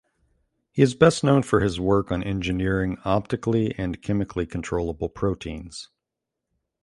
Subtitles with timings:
[0.71, 5.89] He is best known for his work on engineering optically and chemically controllable proteins.